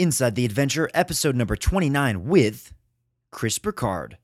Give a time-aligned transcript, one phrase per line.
[0.00, 2.72] Inside the Adventure, episode number 29 with
[3.30, 4.16] Chris Burkard.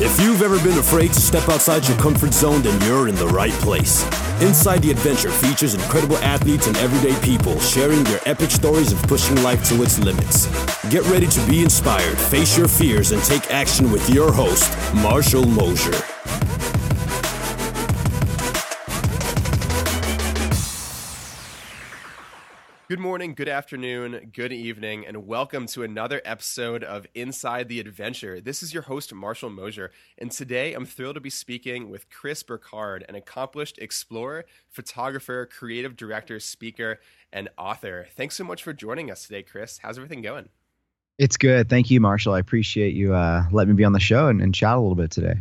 [0.00, 3.28] If you've ever been afraid to step outside your comfort zone, then you're in the
[3.28, 4.02] right place.
[4.42, 9.40] Inside the Adventure features incredible athletes and everyday people sharing their epic stories of pushing
[9.44, 10.46] life to its limits.
[10.90, 15.46] Get ready to be inspired, face your fears, and take action with your host, Marshall
[15.46, 15.94] Mosier.
[22.94, 28.40] Good morning, good afternoon, good evening, and welcome to another episode of Inside the Adventure.
[28.40, 32.44] This is your host, Marshall Mosier, and today I'm thrilled to be speaking with Chris
[32.44, 37.00] Burkard, an accomplished explorer, photographer, creative director, speaker,
[37.32, 38.06] and author.
[38.14, 39.78] Thanks so much for joining us today, Chris.
[39.78, 40.48] How's everything going?
[41.18, 41.68] It's good.
[41.68, 42.34] Thank you, Marshall.
[42.34, 44.94] I appreciate you uh, letting me be on the show and, and chat a little
[44.94, 45.34] bit today.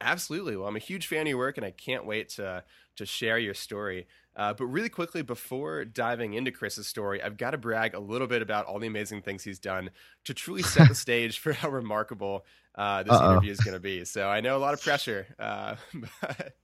[0.00, 0.56] Absolutely.
[0.56, 2.62] Well, I'm a huge fan of your work, and I can't wait to
[2.96, 4.06] to share your story.
[4.36, 8.26] Uh, but really quickly, before diving into Chris's story, I've got to brag a little
[8.26, 9.90] bit about all the amazing things he's done
[10.24, 13.32] to truly set the stage for how remarkable uh, this Uh-oh.
[13.32, 14.04] interview is going to be.
[14.04, 15.76] So I know a lot of pressure, uh,
[16.20, 16.56] but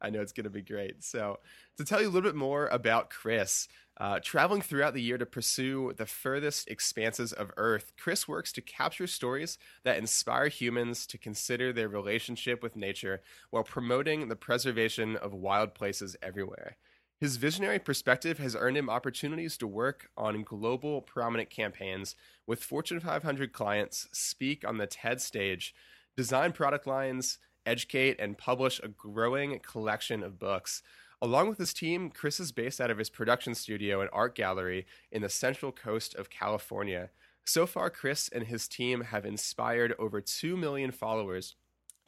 [0.00, 1.02] I know it's going to be great.
[1.02, 1.38] So
[1.78, 3.66] to tell you a little bit more about Chris,
[3.98, 8.60] uh, traveling throughout the year to pursue the furthest expanses of Earth, Chris works to
[8.60, 15.16] capture stories that inspire humans to consider their relationship with nature while promoting the preservation
[15.16, 16.76] of wild places everywhere.
[17.18, 22.14] His visionary perspective has earned him opportunities to work on global prominent campaigns
[22.46, 25.74] with Fortune 500 clients, speak on the TED stage,
[26.14, 30.82] design product lines, educate, and publish a growing collection of books.
[31.22, 34.86] Along with his team, Chris is based out of his production studio and art gallery
[35.10, 37.08] in the central coast of California.
[37.46, 41.54] So far, Chris and his team have inspired over 2 million followers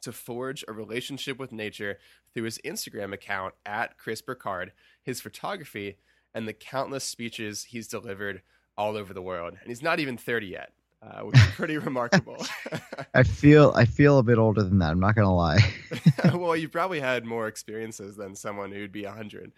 [0.01, 1.97] to forge a relationship with nature
[2.33, 4.71] through his Instagram account at Chris Burkard,
[5.03, 5.97] his photography,
[6.33, 8.41] and the countless speeches he's delivered
[8.77, 9.55] all over the world.
[9.59, 10.71] And he's not even 30 yet,
[11.01, 12.45] uh, which is pretty remarkable.
[13.13, 14.91] I feel I feel a bit older than that.
[14.91, 15.59] I'm not gonna lie.
[16.33, 19.51] well, you've probably had more experiences than someone who'd be 100.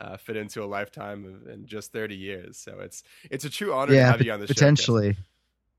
[0.00, 3.02] Uh, fit into a lifetime of, in just 30 years, so it's
[3.32, 5.08] it's a true honor yeah, to have you on the potentially.
[5.08, 5.14] show.
[5.14, 5.28] Potentially,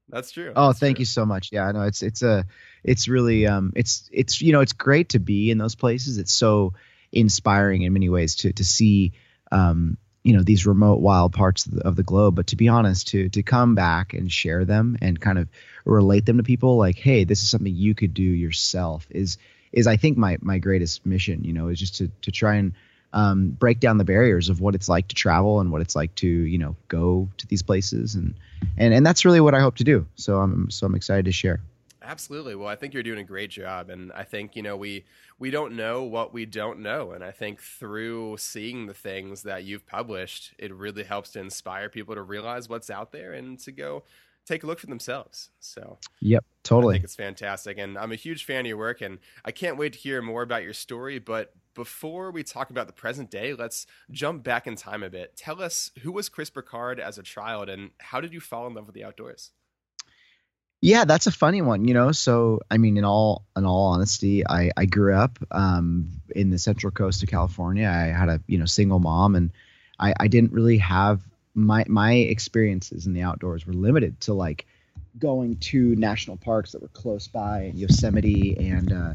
[0.10, 0.52] that's true.
[0.56, 1.02] Oh, That's thank true.
[1.02, 1.50] you so much.
[1.52, 2.46] Yeah, I know it's it's a
[2.84, 6.18] it's really um it's it's you know it's great to be in those places.
[6.18, 6.74] It's so
[7.12, 9.14] inspiring in many ways to to see
[9.52, 12.68] um you know these remote wild parts of the, of the globe but to be
[12.68, 15.50] honest to to come back and share them and kind of
[15.86, 19.38] relate them to people like hey this is something you could do yourself is
[19.72, 22.74] is i think my my greatest mission you know is just to to try and
[23.14, 26.14] um, break down the barriers of what it's like to travel and what it's like
[26.16, 28.34] to you know go to these places and
[28.78, 30.06] and and that's really what I hope to do.
[30.16, 31.62] So I'm so I'm excited to share.
[32.02, 32.56] Absolutely.
[32.56, 35.06] Well, I think you're doing a great job, and I think you know we
[35.38, 39.64] we don't know what we don't know, and I think through seeing the things that
[39.64, 43.72] you've published, it really helps to inspire people to realize what's out there and to
[43.72, 44.04] go
[44.46, 45.52] take a look for themselves.
[45.60, 46.96] So, yep, totally.
[46.96, 49.78] I think it's fantastic, and I'm a huge fan of your work, and I can't
[49.78, 51.20] wait to hear more about your story.
[51.20, 55.38] But before we talk about the present day, let's jump back in time a bit.
[55.38, 58.74] Tell us who was Chris Burkard as a child, and how did you fall in
[58.74, 59.52] love with the outdoors?
[60.82, 62.12] Yeah, that's a funny one, you know.
[62.12, 66.60] So, I mean, in all in all honesty, I I grew up um, in the
[66.60, 67.88] Central Coast of California.
[67.88, 69.52] I had a you know single mom, and
[69.98, 71.22] I I didn't really have
[71.56, 74.66] my my experiences in the outdoors were limited to like
[75.18, 79.14] going to national parks that were close by Yosemite and uh,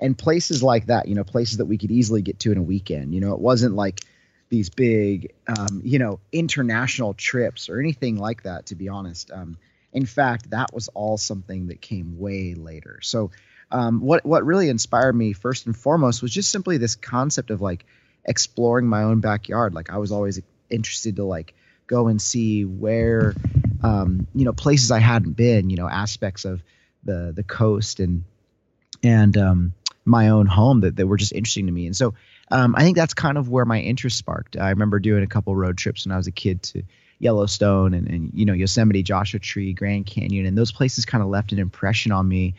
[0.00, 1.08] and places like that.
[1.08, 3.14] You know, places that we could easily get to in a weekend.
[3.14, 4.00] You know, it wasn't like
[4.48, 8.66] these big um, you know international trips or anything like that.
[8.66, 9.58] To be honest, um,
[9.92, 13.00] in fact, that was all something that came way later.
[13.02, 13.30] So.
[13.68, 17.60] Um, what what really inspired me first and foremost was just simply this concept of
[17.60, 17.84] like
[18.24, 19.74] exploring my own backyard.
[19.74, 20.40] Like I was always
[20.70, 21.52] interested to like
[21.86, 23.34] go and see where
[23.82, 26.62] um, you know places I hadn't been, you know aspects of
[27.04, 28.24] the the coast and
[29.02, 29.74] and um,
[30.06, 31.86] my own home that, that were just interesting to me.
[31.86, 32.14] And so
[32.50, 34.56] um, I think that's kind of where my interest sparked.
[34.56, 36.84] I remember doing a couple road trips when I was a kid to
[37.18, 41.28] Yellowstone and, and you know Yosemite, Joshua Tree, Grand Canyon, and those places kind of
[41.28, 42.54] left an impression on me.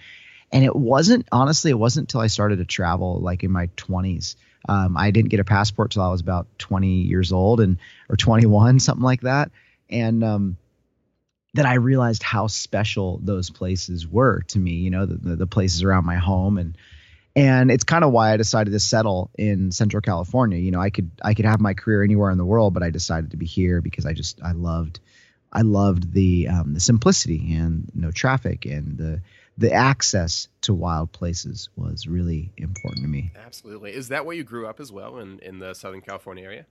[0.52, 4.36] And it wasn't honestly, it wasn't until I started to travel, like in my 20s,
[4.68, 7.78] um, I didn't get a passport till I was about 20 years old and
[8.10, 9.52] or 21, something like that.
[9.90, 10.58] And um,
[11.54, 14.74] that I realized how special those places were to me.
[14.74, 16.78] You know, the, the, the places around my home and
[17.38, 20.58] and it's kind of why I decided to settle in Central California.
[20.58, 22.90] You know, I could I could have my career anywhere in the world, but I
[22.90, 25.00] decided to be here because I just I loved
[25.54, 29.22] I loved the um, the simplicity and no traffic and the
[29.56, 33.32] the access to wild places was really important to me.
[33.46, 33.94] Absolutely.
[33.94, 36.66] Is that where you grew up as well in, in the Southern California area?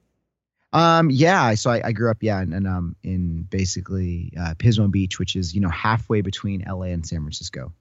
[0.73, 5.19] Um, yeah, so I, I grew up, yeah, and, um, in basically uh, Pismo Beach,
[5.19, 7.73] which is you know halfway between LA and San Francisco.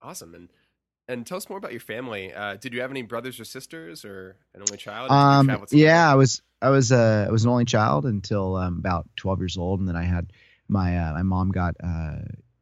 [0.00, 0.48] Awesome, and
[1.10, 2.32] and tell us more about your family.
[2.32, 5.10] Uh, did you have any brothers or sisters, or an only child?
[5.10, 9.08] Um, yeah, I was I was uh, I was an only child until um, about
[9.16, 10.32] twelve years old, and then I had
[10.68, 12.16] my uh, my mom got uh,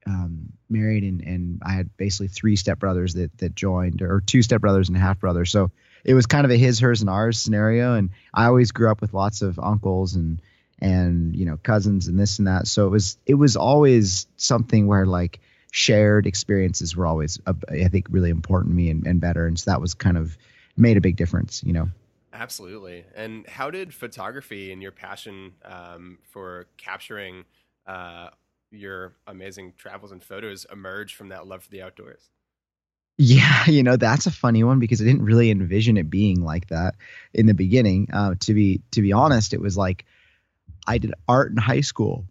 [0.07, 4.89] um, married and, and I had basically three stepbrothers that that joined or two stepbrothers
[4.89, 5.45] and a half brother.
[5.45, 5.71] So
[6.05, 7.95] it was kind of a his, hers, and ours scenario.
[7.95, 10.41] And I always grew up with lots of uncles and
[10.81, 12.67] and you know cousins and this and that.
[12.67, 17.89] So it was it was always something where like shared experiences were always uh, I
[17.89, 19.47] think really important to me and, and better.
[19.47, 20.37] And so that was kind of
[20.77, 21.89] made a big difference, you know.
[22.33, 23.05] Absolutely.
[23.17, 27.45] And how did photography and your passion um, for capturing
[27.87, 28.29] uh,
[28.71, 32.31] your amazing travels and photos emerge from that love for the outdoors?
[33.17, 36.69] Yeah, you know that's a funny one because I didn't really envision it being like
[36.69, 36.95] that
[37.35, 38.09] in the beginning.
[38.13, 40.05] Uh, to be to be honest, it was like
[40.87, 42.25] I did art in high school,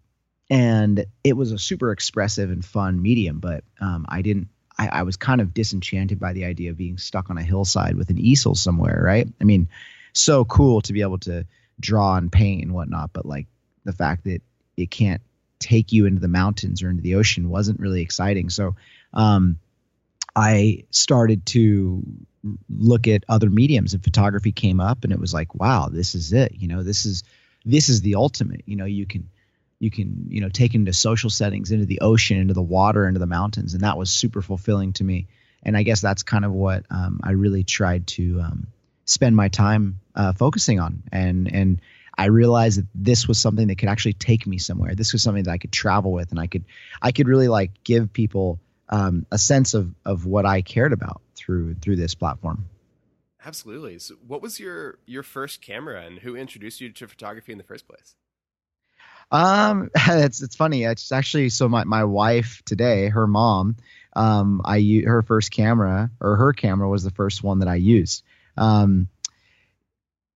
[0.50, 3.40] and it was a super expressive and fun medium.
[3.40, 4.50] But um, I didn't.
[4.80, 7.96] I, I was kind of disenchanted by the idea of being stuck on a hillside
[7.96, 9.02] with an easel somewhere.
[9.04, 9.28] Right?
[9.42, 9.70] I mean,
[10.14, 11.46] so cool to be able to
[11.80, 13.48] draw and paint and whatnot, but like
[13.84, 14.42] the fact that
[14.76, 15.22] it can't
[15.60, 18.50] take you into the mountains or into the ocean wasn't really exciting.
[18.50, 18.76] So
[19.14, 19.60] um,
[20.36, 22.04] I started to
[22.70, 26.34] look at other mediums and photography came up and it was like, wow, this is
[26.34, 26.54] it.
[26.56, 27.24] You know, this is
[27.66, 28.62] this is the ultimate.
[28.66, 29.30] You know, you can
[29.80, 33.20] you can, you know, take into social settings, into the ocean, into the water, into
[33.20, 33.74] the mountains.
[33.74, 35.28] And that was super fulfilling to me.
[35.64, 38.68] And I guess that's kind of what um, I really tried to um,
[39.06, 41.04] spend my time uh, focusing on.
[41.12, 41.82] And and
[42.18, 44.96] I realized that this was something that could actually take me somewhere.
[44.96, 46.66] This was something that I could travel with, and I could
[47.02, 48.60] I could really like give people
[48.90, 52.66] um, a sense of of what I cared about through through this platform.
[53.46, 54.00] Absolutely.
[54.00, 57.64] So, what was your your first camera, and who introduced you to photography in the
[57.64, 58.16] first place?
[59.32, 60.84] Um, it's it's funny.
[60.84, 63.76] It's actually so my my wife today, her mom,
[64.14, 68.24] um, I her first camera or her camera was the first one that I used.
[68.58, 69.10] Um,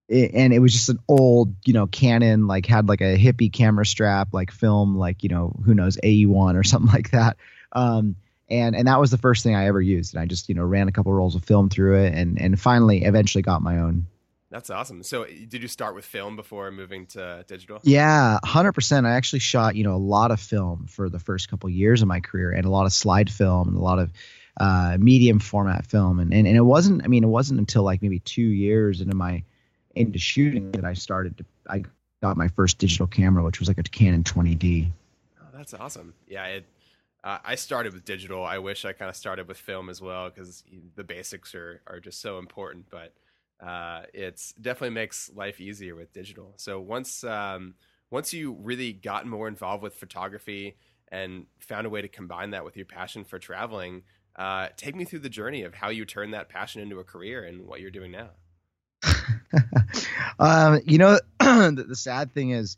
[0.10, 3.86] and it was just an old, you know, Canon, like had like a hippie camera
[3.86, 7.38] strap, like film, like you know, who knows, AE1 or something like that.
[7.72, 8.18] Um,
[8.50, 10.14] and and that was the first thing I ever used.
[10.14, 12.60] And I just you know ran a couple rolls of film through it, and and
[12.60, 14.08] finally, eventually got my own.
[14.52, 15.02] That's awesome.
[15.02, 17.80] So, did you start with film before moving to digital?
[17.84, 19.08] Yeah, hundred percent.
[19.08, 22.02] I actually shot you know a lot of film for the first couple of years
[22.02, 24.12] of my career, and a lot of slide film, and a lot of
[24.58, 27.02] uh, medium format film, and, and and it wasn't.
[27.04, 29.44] I mean, it wasn't until like maybe two years into my
[29.96, 31.84] into shooting that I started to I
[32.22, 34.92] got my first digital camera, which was like a Canon 20D.
[35.40, 36.14] Oh, that's awesome.
[36.28, 36.66] Yeah, it,
[37.24, 38.44] uh, I started with digital.
[38.44, 40.64] I wish I kind of started with film as well because
[40.96, 42.88] the basics are are just so important.
[42.90, 43.14] But
[43.62, 46.54] uh, it's definitely makes life easier with digital.
[46.58, 47.76] So once um,
[48.10, 50.76] once you really got more involved with photography
[51.12, 54.04] and found a way to combine that with your passion for traveling,
[54.36, 57.44] uh, take me through the journey of how you turned that passion into a career
[57.44, 58.30] and what you're doing now.
[60.40, 62.78] um, you know, the, the, sad thing is,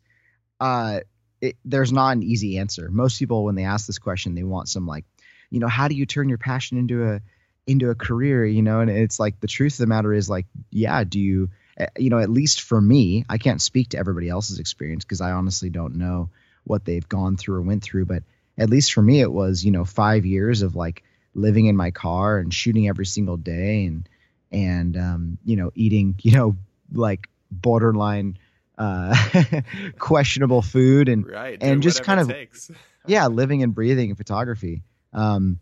[0.59, 1.01] uh,
[1.41, 2.89] it, there's not an easy answer.
[2.89, 5.05] Most people, when they ask this question, they want some like,
[5.49, 7.21] you know, how do you turn your passion into a
[7.67, 8.45] into a career?
[8.45, 11.49] You know, and it's like the truth of the matter is like, yeah, do you,
[11.77, 15.21] eh, you know, at least for me, I can't speak to everybody else's experience because
[15.21, 16.29] I honestly don't know
[16.63, 18.23] what they've gone through or went through, but
[18.57, 21.03] at least for me, it was you know five years of like
[21.35, 24.07] living in my car and shooting every single day and
[24.51, 26.55] and um, you know eating you know
[26.91, 28.37] like borderline
[28.77, 29.15] uh,
[29.99, 32.71] questionable food and right, and just kind of takes.
[33.07, 34.81] yeah living and breathing in photography
[35.13, 35.59] um,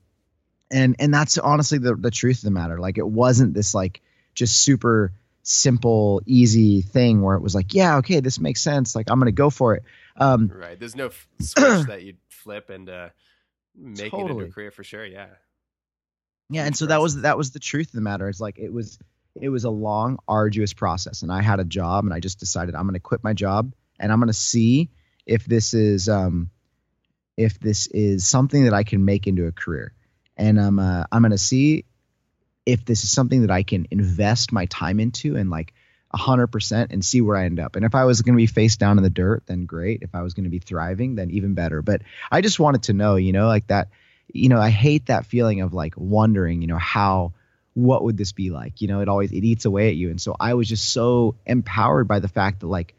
[0.72, 2.80] and and that's honestly the the truth of the matter.
[2.80, 4.02] Like it wasn't this like
[4.34, 5.14] just super
[5.44, 8.96] simple easy thing where it was like yeah okay this makes sense.
[8.96, 9.84] Like i'm gonna go for it.
[10.18, 10.80] Um, right.
[10.80, 13.10] There's no f- switch that you flip and uh,
[13.76, 14.30] make totally.
[14.30, 15.06] it into a career for sure.
[15.06, 15.28] Yeah.
[16.50, 18.28] Yeah and so that was that was the truth of the matter.
[18.28, 19.00] It's like it was
[19.40, 22.76] it was a long arduous process and i had a job and i just decided
[22.76, 24.90] i'm going to quit my job and i'm going to see
[25.26, 26.50] if this is um
[27.38, 29.94] if this is something that i can make into a career
[30.42, 31.86] and i'm uh, i'm to see
[32.66, 35.74] if this is something that i can invest my time into and like
[36.14, 37.78] 100% and see where I end up.
[37.78, 40.02] And if I was going to be face down in the dirt, then great.
[40.02, 41.82] If I was going to be thriving, then even better.
[41.82, 43.88] But I just wanted to know, you know, like that
[44.34, 47.34] you know, I hate that feeling of like wondering, you know, how
[47.74, 48.82] what would this be like?
[48.82, 50.10] You know, it always it eats away at you.
[50.10, 52.96] And so I was just so empowered by the fact that like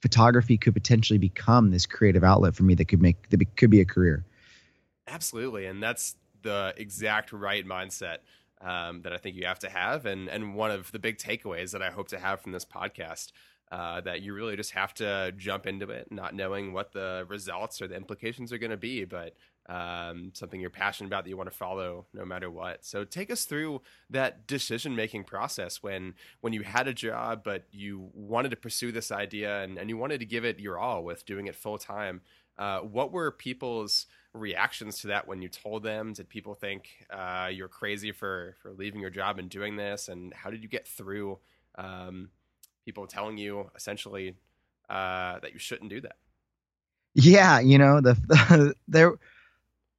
[0.00, 3.80] photography could potentially become this creative outlet for me that could make that could be
[3.80, 4.24] a career.
[5.08, 8.18] Absolutely, and that's the exact right mindset
[8.60, 11.72] um, that I think you have to have, and and one of the big takeaways
[11.72, 13.32] that I hope to have from this podcast.
[13.70, 17.80] Uh, that you really just have to jump into it, not knowing what the results
[17.80, 19.34] or the implications are going to be, but
[19.68, 22.84] um, something you're passionate about that you want to follow no matter what.
[22.84, 23.80] So take us through
[24.10, 28.92] that decision making process when when you had a job but you wanted to pursue
[28.92, 31.78] this idea and, and you wanted to give it your all with doing it full
[31.78, 32.20] time.
[32.58, 36.12] Uh, what were people's reactions to that when you told them?
[36.12, 40.08] Did people think uh, you're crazy for for leaving your job and doing this?
[40.08, 41.38] And how did you get through
[41.76, 42.30] um,
[42.84, 44.34] people telling you essentially
[44.88, 46.16] uh, that you shouldn't do that?
[47.14, 49.14] Yeah, you know the, the there.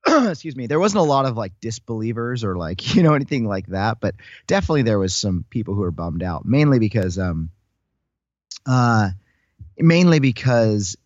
[0.27, 3.67] excuse me there wasn't a lot of like disbelievers or like you know anything like
[3.67, 4.15] that but
[4.47, 7.49] definitely there was some people who were bummed out mainly because um
[8.65, 9.09] uh
[9.77, 10.97] mainly because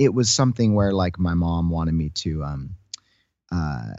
[0.00, 2.70] it was something where like my mom wanted me to um
[3.52, 3.92] uh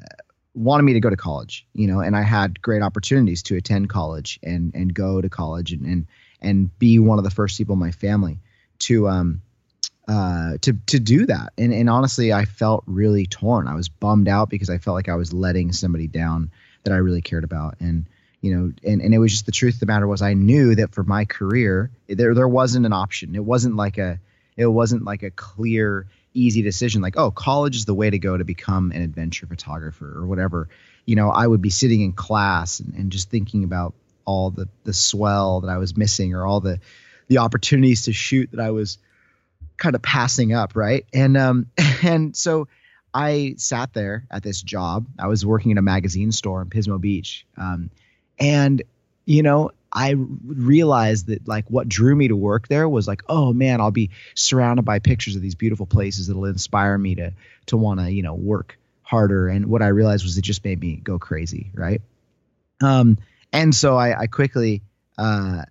[0.53, 3.87] wanted me to go to college you know and i had great opportunities to attend
[3.87, 6.07] college and and go to college and and
[6.41, 8.39] and be one of the first people in my family
[8.79, 9.41] to um
[10.07, 11.53] uh, to to do that.
[11.57, 13.67] And and honestly, I felt really torn.
[13.67, 16.51] I was bummed out because I felt like I was letting somebody down
[16.83, 17.75] that I really cared about.
[17.79, 18.07] And
[18.41, 20.75] you know, and, and it was just the truth of the matter was I knew
[20.75, 23.35] that for my career there there wasn't an option.
[23.35, 24.19] It wasn't like a
[24.57, 28.37] it wasn't like a clear easy decision like oh college is the way to go
[28.37, 30.69] to become an adventure photographer or whatever
[31.05, 33.93] you know i would be sitting in class and, and just thinking about
[34.25, 36.79] all the the swell that i was missing or all the
[37.27, 38.97] the opportunities to shoot that i was
[39.81, 41.05] kind of passing up, right?
[41.11, 41.67] And um,
[42.03, 42.69] and so
[43.13, 45.07] I sat there at this job.
[45.19, 47.89] I was working in a magazine store in Pismo Beach, um,
[48.39, 48.81] and
[49.25, 53.53] you know I realized that like what drew me to work there was like, oh
[53.53, 57.33] man, I'll be surrounded by pictures of these beautiful places that'll inspire me to
[57.67, 59.49] to want to you know work harder.
[59.49, 62.01] And what I realized was it just made me go crazy, right?
[62.81, 63.17] Um,
[63.51, 64.81] and so I, I quickly
[65.17, 65.63] uh,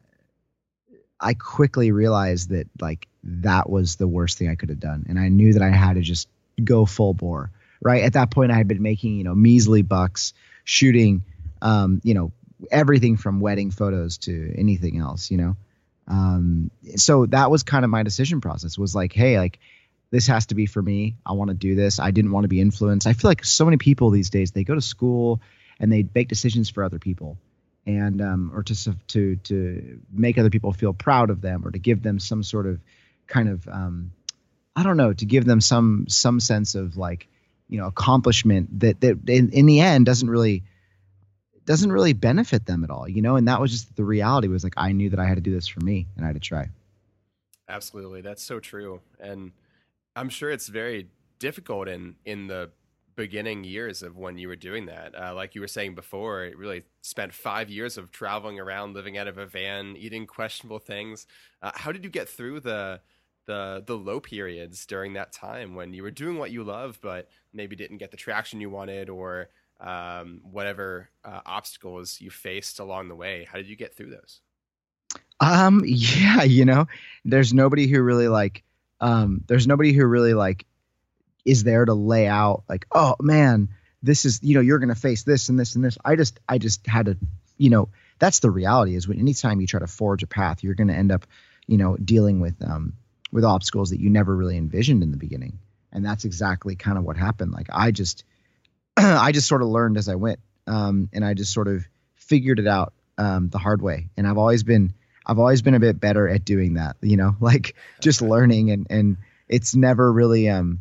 [1.18, 5.06] I quickly realized that like that was the worst thing I could have done.
[5.08, 6.28] And I knew that I had to just
[6.62, 7.50] go full bore.
[7.82, 8.04] Right.
[8.04, 10.34] At that point I had been making, you know, measly bucks
[10.64, 11.22] shooting
[11.62, 12.32] um, you know,
[12.70, 15.56] everything from wedding photos to anything else, you know.
[16.08, 19.58] Um, so that was kind of my decision process was like, hey, like
[20.10, 21.16] this has to be for me.
[21.24, 22.00] I want to do this.
[22.00, 23.06] I didn't want to be influenced.
[23.06, 25.40] I feel like so many people these days they go to school
[25.78, 27.38] and they make decisions for other people
[27.86, 31.78] and um, or to to to make other people feel proud of them or to
[31.78, 32.80] give them some sort of
[33.26, 34.12] kind of um,
[34.76, 37.28] I don't know to give them some some sense of like
[37.68, 40.64] you know accomplishment that that in, in the end doesn't really
[41.70, 44.64] doesn't really benefit them at all you know and that was just the reality was
[44.64, 46.40] like I knew that I had to do this for me and I had to
[46.40, 46.68] try
[47.68, 49.52] absolutely that's so true and
[50.16, 51.08] I'm sure it's very
[51.38, 52.70] difficult in in the
[53.20, 55.14] beginning years of when you were doing that.
[55.14, 59.18] Uh, like you were saying before, it really spent five years of traveling around, living
[59.18, 61.26] out of a van, eating questionable things.
[61.60, 63.00] Uh, how did you get through the
[63.46, 67.28] the the low periods during that time when you were doing what you love, but
[67.52, 69.48] maybe didn't get the traction you wanted, or
[69.80, 73.46] um, whatever uh, obstacles you faced along the way?
[73.50, 74.40] How did you get through those?
[75.40, 76.86] Um, yeah, you know,
[77.24, 78.62] there's nobody who really like,
[79.00, 80.66] um, there's nobody who really like
[81.44, 83.70] is there to lay out like, oh man,
[84.02, 85.98] this is you know you're going to face this and this and this.
[86.04, 87.16] I just I just had to
[87.58, 90.74] you know that's the reality is when anytime you try to forge a path, you're
[90.74, 91.26] going to end up
[91.66, 92.94] you know dealing with um
[93.32, 95.58] with obstacles that you never really envisioned in the beginning,
[95.92, 97.52] and that's exactly kind of what happened.
[97.52, 98.24] Like I just
[99.20, 101.84] I just sort of learned as I went, um, and I just sort of
[102.16, 104.08] figured it out um, the hard way.
[104.16, 104.94] And I've always been
[105.26, 108.86] I've always been a bit better at doing that, you know, like just learning and
[108.90, 109.16] and
[109.48, 110.80] it's never really um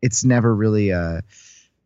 [0.00, 1.22] it's never really a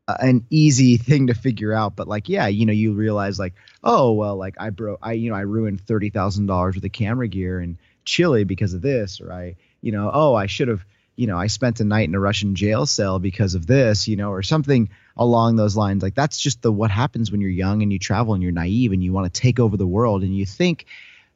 [0.09, 4.13] an easy thing to figure out but like yeah you know you realize like oh
[4.13, 7.79] well like i broke i you know i ruined $30000 with the camera gear in
[8.05, 10.85] chile because of this or i you know oh i should have
[11.17, 14.17] you know i spent a night in a russian jail cell because of this you
[14.17, 16.03] know or something along those lines.
[16.03, 18.93] Like that's just the what happens when you're young and you travel and you're naive
[18.93, 20.87] and you want to take over the world and you think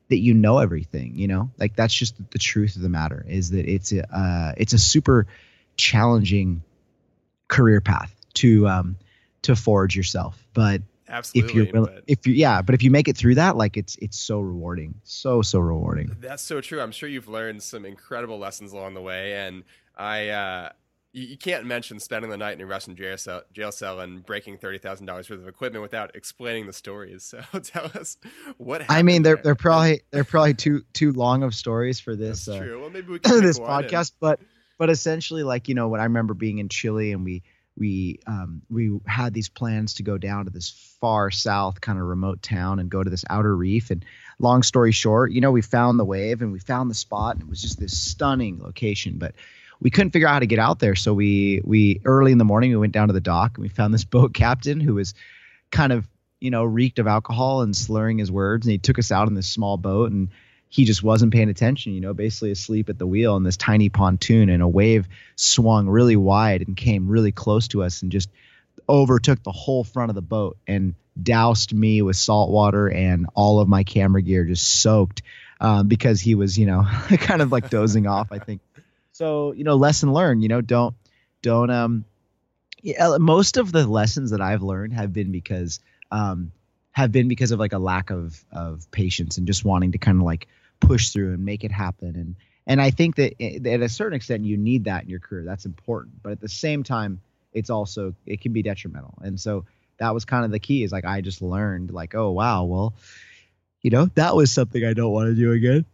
[0.08, 1.50] that you know everything you know?
[1.58, 4.78] Like that's just the truth of the matter is that it's a uh, it's a
[4.78, 5.26] super
[5.76, 6.62] challenging
[7.48, 8.96] career path to um
[9.42, 10.42] to forge yourself.
[10.54, 13.36] But Absolutely, if you're willing, but- if you yeah but if you make it through
[13.36, 16.80] that like it's it's so rewarding so so rewarding That's so true.
[16.80, 19.64] I'm sure you've learned some incredible lessons along the way, and
[19.96, 20.28] I.
[20.30, 20.70] Uh,
[21.12, 24.24] you, you can't mention spending the night in a Russian jail cell, jail cell and
[24.26, 27.34] breaking thirty thousand dollars worth of equipment without explaining the stories.
[27.52, 28.18] So tell us
[28.58, 28.82] what.
[28.90, 29.42] i mean they're there.
[29.44, 32.80] they're probably they're probably too too long of stories for this That's uh, true.
[32.82, 34.40] Well, maybe we can this pick one and- podcast but
[34.78, 37.42] but essentially like you know when i remember being in chile and we
[37.76, 42.04] we um, we had these plans to go down to this far south kind of
[42.06, 43.90] remote town and go to this outer reef.
[43.90, 44.04] And
[44.38, 47.42] long story short you know we found the wave and we found the spot and
[47.42, 49.34] it was just this stunning location but
[49.80, 50.94] we couldn't figure out how to get out there.
[50.94, 53.68] So we we early in the morning we went down to the dock and we
[53.68, 55.14] found this boat captain who was
[55.70, 56.06] kind of
[56.40, 58.66] you know reeked of alcohol and slurring his words.
[58.66, 60.28] And he took us out in this small boat and
[60.76, 63.88] he just wasn't paying attention, you know, basically asleep at the wheel in this tiny
[63.88, 68.28] pontoon, and a wave swung really wide and came really close to us and just
[68.86, 73.60] overtook the whole front of the boat and doused me with salt water and all
[73.60, 75.22] of my camera gear just soaked
[75.62, 76.82] um, because he was, you know,
[77.20, 78.30] kind of like dozing off.
[78.30, 78.60] I think.
[79.12, 80.42] So you know, lesson learned.
[80.42, 80.94] You know, don't
[81.40, 82.04] don't um.
[82.82, 85.80] Yeah, most of the lessons that I've learned have been because
[86.10, 86.52] um,
[86.92, 90.18] have been because of like a lack of of patience and just wanting to kind
[90.18, 90.46] of like
[90.80, 92.16] push through and make it happen.
[92.16, 95.44] And and I think that at a certain extent you need that in your career.
[95.44, 96.22] That's important.
[96.22, 97.20] But at the same time
[97.52, 99.18] it's also it can be detrimental.
[99.22, 99.64] And so
[99.98, 102.94] that was kind of the key is like I just learned like oh wow well
[103.82, 105.84] you know that was something I don't want to do again.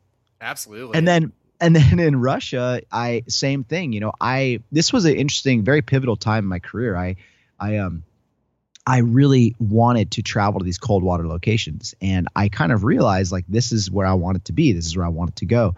[0.41, 0.99] Absolutely.
[0.99, 5.15] And then and then in Russia I same thing you know I this was an
[5.15, 6.97] interesting very pivotal time in my career.
[6.97, 7.17] I
[7.61, 8.03] I um
[8.87, 11.95] I really wanted to travel to these cold water locations.
[12.01, 14.73] And I kind of realized like this is where I wanted to be.
[14.73, 15.77] This is where I wanted to go.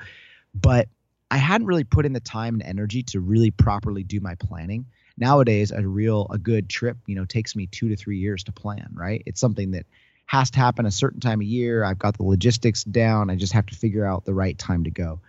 [0.54, 0.88] But
[1.30, 4.87] I hadn't really put in the time and energy to really properly do my planning.
[5.16, 8.52] Nowadays, a real a good trip, you know, takes me two to three years to
[8.52, 9.23] plan, right?
[9.26, 9.87] It's something that
[10.26, 11.84] has to happen a certain time of year.
[11.84, 13.30] I've got the logistics down.
[13.30, 15.20] I just have to figure out the right time to go.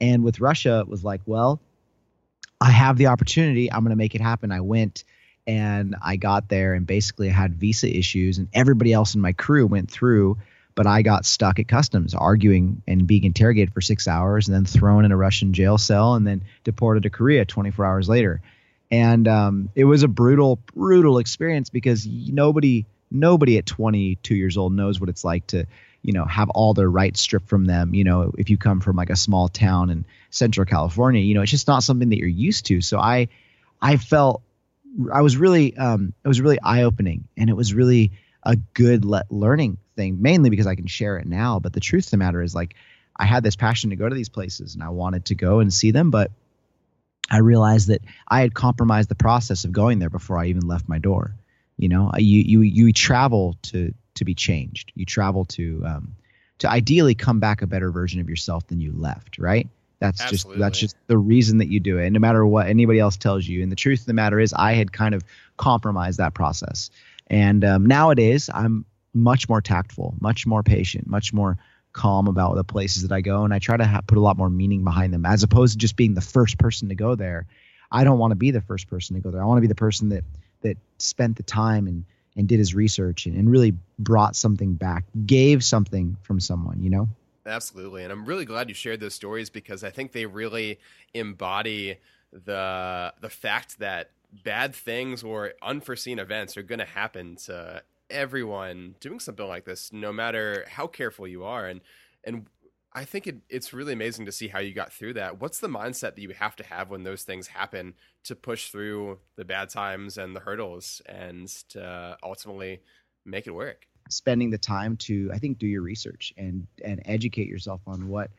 [0.00, 1.60] And with Russia, it was like, well,
[2.60, 3.72] I have the opportunity.
[3.72, 4.52] I'm going to make it happen.
[4.52, 5.04] I went
[5.46, 9.32] and I got there and basically I had visa issues and everybody else in my
[9.32, 10.38] crew went through
[10.74, 14.64] but I got stuck at customs arguing and being interrogated for 6 hours and then
[14.64, 18.40] thrown in a Russian jail cell and then deported to Korea 24 hours later.
[18.90, 24.72] And um, it was a brutal brutal experience because nobody nobody at 22 years old
[24.72, 25.66] knows what it's like to
[26.02, 28.96] you know have all their rights stripped from them you know if you come from
[28.96, 32.26] like a small town in central california you know it's just not something that you're
[32.26, 32.80] used to.
[32.80, 33.28] So i
[33.80, 34.42] i felt
[35.12, 39.04] I was really um, it was really eye opening, and it was really a good
[39.04, 41.58] le- learning thing, mainly because I can share it now.
[41.58, 42.74] But the truth of the matter is, like,
[43.16, 45.72] I had this passion to go to these places, and I wanted to go and
[45.72, 46.30] see them, but
[47.30, 50.88] I realized that I had compromised the process of going there before I even left
[50.88, 51.34] my door.
[51.78, 54.92] You know, you you you travel to to be changed.
[54.94, 56.16] You travel to um,
[56.58, 59.68] to ideally come back a better version of yourself than you left, right?
[60.02, 60.58] That's Absolutely.
[60.58, 62.06] just that's just the reason that you do it.
[62.06, 63.62] And no matter what anybody else tells you.
[63.62, 65.22] And the truth of the matter is, I had kind of
[65.58, 66.90] compromised that process.
[67.28, 68.84] And um, nowadays, I'm
[69.14, 71.56] much more tactful, much more patient, much more
[71.92, 74.36] calm about the places that I go, and I try to ha- put a lot
[74.36, 77.46] more meaning behind them, as opposed to just being the first person to go there.
[77.92, 79.40] I don't want to be the first person to go there.
[79.40, 80.24] I want to be the person that
[80.62, 82.04] that spent the time and
[82.36, 86.90] and did his research and, and really brought something back, gave something from someone, you
[86.90, 87.08] know.
[87.44, 88.04] Absolutely.
[88.04, 90.78] And I'm really glad you shared those stories because I think they really
[91.12, 91.98] embody
[92.32, 94.10] the the fact that
[94.44, 99.92] bad things or unforeseen events are going to happen to everyone doing something like this
[99.92, 101.80] no matter how careful you are and
[102.24, 102.46] and
[102.94, 105.40] I think it, it's really amazing to see how you got through that.
[105.40, 109.18] What's the mindset that you have to have when those things happen to push through
[109.36, 112.82] the bad times and the hurdles and to ultimately
[113.24, 113.86] make it work?
[114.08, 118.30] Spending the time to I think do your research and and educate yourself on what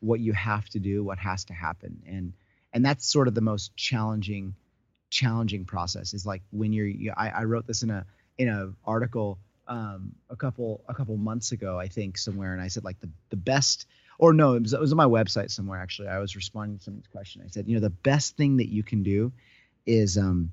[0.00, 2.32] what you have to do, what has to happen, and
[2.72, 4.54] and that's sort of the most challenging
[5.10, 6.14] challenging process.
[6.14, 8.04] Is like when you're you, I, I wrote this in a
[8.38, 12.68] in a article um, a couple a couple months ago I think somewhere, and I
[12.68, 13.86] said like the the best
[14.18, 16.08] or no it was, it was on my website somewhere actually.
[16.08, 17.42] I was responding to someone's question.
[17.44, 19.32] I said you know the best thing that you can do
[19.86, 20.52] is um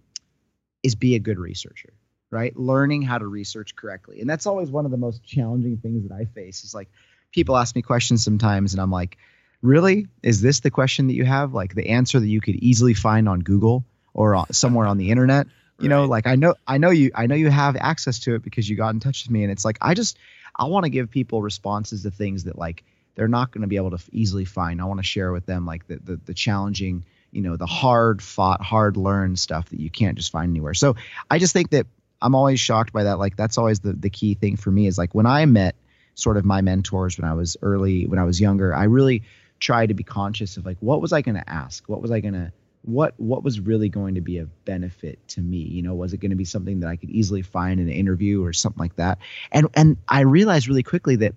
[0.83, 1.93] is be a good researcher
[2.31, 2.55] right?
[2.55, 4.21] Learning how to research correctly.
[4.21, 6.89] And that's always one of the most challenging things that I face is like
[7.31, 9.17] people ask me questions sometimes and I'm like,
[9.61, 10.07] really?
[10.23, 11.53] Is this the question that you have?
[11.53, 15.47] Like the answer that you could easily find on Google or somewhere on the internet?
[15.79, 15.95] You right.
[15.95, 18.69] know, like I know I know you I know you have access to it because
[18.69, 20.17] you got in touch with me and it's like I just
[20.55, 22.83] I want to give people responses to things that like
[23.15, 24.81] they're not going to be able to easily find.
[24.81, 28.21] I want to share with them like the the, the challenging you know the hard
[28.21, 30.95] fought hard learned stuff that you can't just find anywhere so
[31.29, 31.85] i just think that
[32.21, 33.19] I'm always shocked by that.
[33.19, 35.75] Like that's always the the key thing for me is like when I met
[36.15, 39.23] sort of my mentors when I was early, when I was younger, I really
[39.59, 41.87] tried to be conscious of like what was I going to ask?
[41.87, 42.51] What was I going to
[42.83, 46.19] what what was really going to be of benefit to me you know was it
[46.19, 48.95] going to be something that i could easily find in an interview or something like
[48.95, 49.17] that
[49.51, 51.33] and and i realized really quickly that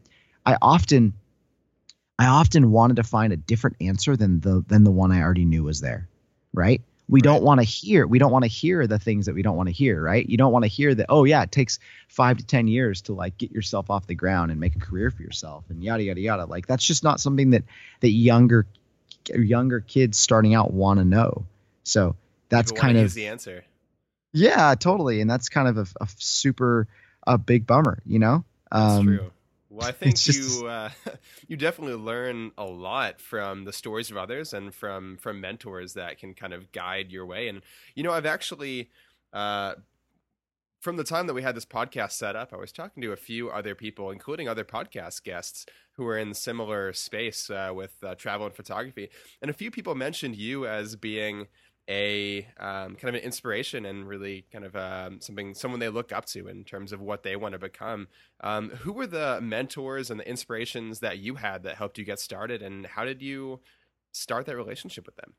[0.47, 1.13] i often
[2.19, 5.45] i often wanted to find a different answer than the than the one i already
[5.45, 6.09] knew was there
[6.53, 7.25] right we right.
[7.25, 9.69] don't want to hear we don't want to hear the things that we don't want
[9.69, 10.27] to hear right?
[10.29, 13.13] You don't want to hear that oh yeah it takes five to ten years to
[13.13, 16.21] like get yourself off the ground and make a career for yourself and yada yada
[16.21, 16.45] yada.
[16.47, 17.65] Like that's just not something that
[18.01, 18.67] that younger
[19.35, 21.47] younger kids starting out want to know.
[21.85, 22.17] So
[22.49, 23.65] that's kind of the answer.
[24.33, 26.89] Yeah totally and that's kind of a, a super
[27.27, 28.45] a big bummer you know?
[28.71, 29.31] That's um, true
[29.73, 30.61] well, I think just...
[30.61, 30.91] you uh,
[31.49, 36.19] you definitely learn a lot from the stories of others and from from mentors that
[36.19, 37.49] can kind of guide your way.
[37.49, 37.63] And
[37.95, 38.91] you know, I've actually
[39.33, 39.75] uh,
[40.81, 43.17] from the time that we had this podcast set up, I was talking to a
[43.17, 48.15] few other people, including other podcast guests who are in similar space uh, with uh,
[48.17, 49.09] travel and photography,
[49.41, 51.47] and a few people mentioned you as being
[51.89, 56.13] a um, kind of an inspiration and really kind of um, something someone they look
[56.13, 58.09] up to in terms of what they want to become.
[58.41, 62.21] Um, who were the mentors and the inspirations that you had that helped you get
[62.21, 63.61] started, and how did you
[64.13, 65.35] start that relationship with them?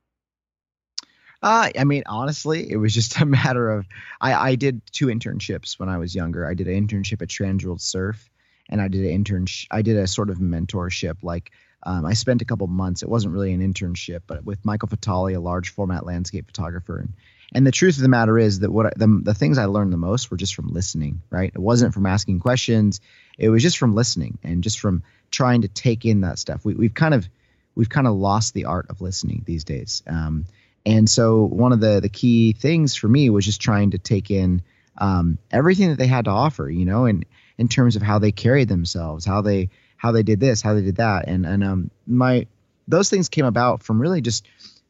[1.41, 3.85] Uh, I mean, honestly, it was just a matter of
[4.19, 6.47] I, I did two internships when I was younger.
[6.47, 8.29] I did an internship at Transworld Surf,
[8.69, 9.67] and I did an internship.
[9.71, 11.51] I did a sort of mentorship, like
[11.85, 13.03] um, I spent a couple months.
[13.03, 16.99] It wasn't really an internship, but with Michael Fatali, a large format landscape photographer.
[16.99, 17.13] And,
[17.53, 19.91] and the truth of the matter is that what I, the, the things I learned
[19.91, 21.51] the most were just from listening, right?
[21.53, 23.01] It wasn't from asking questions.
[23.37, 26.63] It was just from listening and just from trying to take in that stuff.
[26.63, 27.27] We, we've kind of
[27.75, 30.03] we've kind of lost the art of listening these days.
[30.07, 30.45] Um,
[30.85, 34.31] and so one of the the key things for me was just trying to take
[34.31, 34.61] in
[34.97, 37.25] um, everything that they had to offer, you know, and
[37.57, 39.69] in terms of how they carried themselves, how they
[40.03, 42.45] how they did this, how they did that, and and um my
[42.89, 44.45] those things came about from really just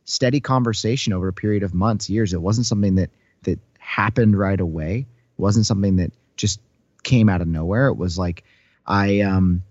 [0.06, 2.34] steady conversation over a period of months, years.
[2.34, 3.12] It wasn't something that
[3.43, 5.06] that happened right away.
[5.38, 6.60] It wasn't something that just
[7.04, 7.89] came out of nowhere.
[7.89, 8.43] It was like
[8.88, 9.62] I um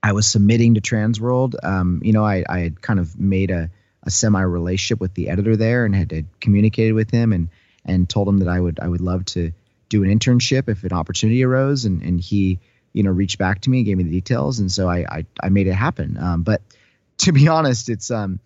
[0.00, 1.56] I was submitting to Transworld.
[1.60, 3.70] Um, you know, I I had kind of made a
[4.04, 7.48] a semi relationship with the editor there and had, had communicated with him and
[7.84, 9.50] and told him that I would I would love to
[9.88, 12.60] do an internship if an opportunity arose and and he
[12.92, 15.48] you know reached back to me, gave me the details, and so I I, I
[15.48, 16.16] made it happen.
[16.18, 16.62] Um, but
[17.18, 18.40] to be honest, it's um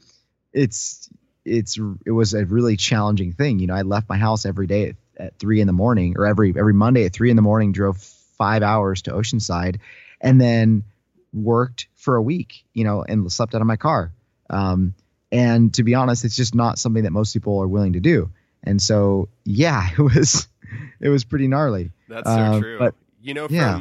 [0.53, 1.09] it's
[1.45, 3.59] it's it was a really challenging thing.
[3.59, 6.27] You know, I left my house every day at, at three in the morning, or
[6.27, 9.79] every every Monday at three in the morning, drove five hours to Oceanside,
[10.21, 10.85] and then
[11.33, 12.65] worked for a week.
[12.75, 14.13] You know, and slept out of my car.
[14.51, 14.95] Um,
[15.31, 18.31] and to be honest, it's just not something that most people are willing to do.
[18.63, 20.47] And so, yeah, it was
[21.01, 21.91] it was pretty gnarly.
[22.09, 22.79] That's so uh, true.
[22.79, 23.81] But you know, from yeah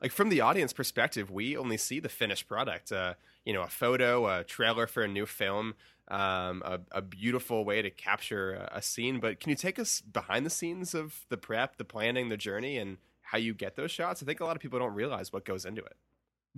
[0.00, 2.90] like from the audience perspective, we only see the finished product.
[2.92, 5.74] Uh, you know, a photo, a trailer for a new film,
[6.08, 9.20] um, a, a, beautiful way to capture a, scene.
[9.20, 12.78] But can you take us behind the scenes of the prep, the planning, the journey,
[12.78, 14.22] and how you get those shots?
[14.22, 15.96] I think a lot of people don't realize what goes into it.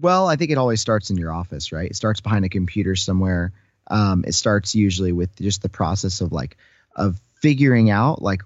[0.00, 1.90] Well, I think it always starts in your office, right?
[1.90, 3.52] It starts behind a computer somewhere.
[3.88, 6.56] Um, it starts usually with just the process of like
[6.96, 8.42] of figuring out like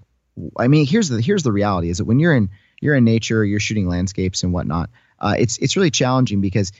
[0.57, 3.43] I mean, here's the here's the reality is that when you're in you're in nature,
[3.43, 4.89] you're shooting landscapes and whatnot.
[5.19, 6.71] Uh, it's it's really challenging because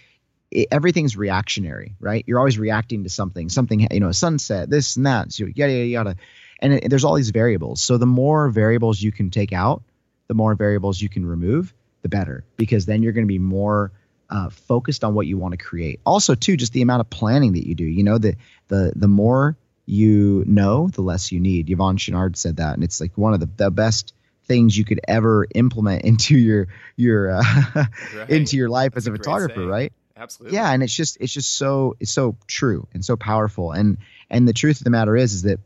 [0.52, 2.24] it, everything's reactionary, right?
[2.28, 5.74] You're always reacting to something, something you know, a sunset, this and that, so yada
[5.74, 6.16] yada yada,
[6.60, 7.82] and it, there's all these variables.
[7.82, 9.84] So the more variables you can take out,
[10.28, 13.92] the more variables you can remove, the better, because then you're going to be more
[14.30, 16.00] uh, focused on what you want to create.
[16.06, 17.86] Also, too, just the amount of planning that you do.
[17.86, 18.36] You know, the
[18.68, 19.58] the the more
[19.88, 21.68] you know, the less you need.
[21.68, 24.14] Yvon Chouinard said that, and it's like one of the, the best
[24.48, 27.44] things you could ever implement into your your uh,
[27.76, 28.30] right.
[28.30, 29.94] into your life That's as a, a photographer, right?
[30.16, 30.58] Absolutely.
[30.58, 33.72] Yeah, and it's just it's just so it's so true and so powerful.
[33.72, 33.98] And
[34.30, 35.60] and the truth of the matter is is that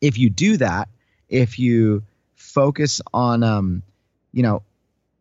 [0.00, 0.88] if you do that,
[1.28, 2.04] if you
[2.34, 3.82] focus on um
[4.32, 4.62] you know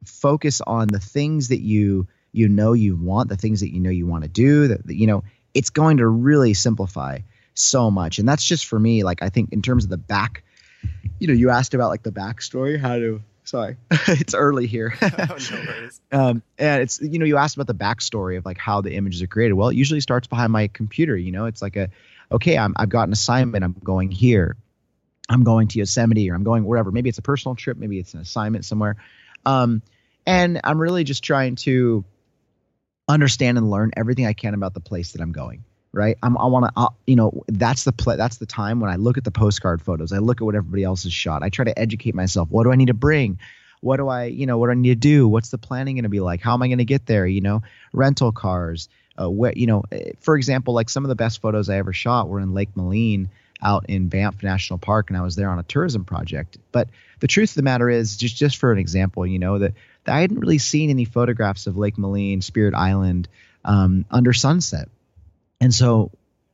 [0.03, 3.89] focus on the things that you you know you want, the things that you know
[3.89, 7.19] you want to do, that, that you know it's going to really simplify
[7.55, 8.19] so much.
[8.19, 10.43] And that's just for me like I think in terms of the back
[11.19, 13.21] you know, you asked about like the backstory, how to.
[13.43, 14.95] Sorry, it's early here.
[15.01, 18.81] oh, no um, and it's you know you asked about the backstory of like how
[18.81, 19.53] the images are created.
[19.53, 21.15] Well, it usually starts behind my computer.
[21.15, 21.89] You know, it's like a
[22.31, 23.63] okay, I'm, I've got an assignment.
[23.63, 24.57] I'm going here.
[25.29, 26.91] I'm going to Yosemite or I'm going wherever.
[26.91, 27.77] Maybe it's a personal trip.
[27.77, 28.97] Maybe it's an assignment somewhere.
[29.45, 29.83] Um,
[30.25, 32.03] and I'm really just trying to
[33.07, 35.63] understand and learn everything I can about the place that I'm going
[35.95, 36.17] right?
[36.21, 38.17] I'm, I want to, you know, that's the play.
[38.17, 40.11] That's the time when I look at the postcard photos.
[40.11, 41.41] I look at what everybody else has shot.
[41.41, 42.49] I try to educate myself.
[42.51, 43.39] What do I need to bring?
[43.81, 45.27] What do I, you know, what do I need to do?
[45.27, 46.41] What's the planning going to be like?
[46.41, 47.25] How am I going to get there?
[47.25, 48.89] You know, rental cars.
[49.19, 51.93] Uh, what, you know, eh, for example, like some of the best photos I ever
[51.93, 53.29] shot were in Lake Maligne
[53.61, 56.57] out in Banff National Park, and I was there on a tourism project.
[56.73, 56.89] But
[57.21, 60.15] the truth of the matter is, just just for an example, you know, that, that
[60.15, 63.29] I hadn't really seen any photographs of Lake Maligne, Spirit Island
[63.63, 64.89] um, under sunset
[65.61, 66.11] and so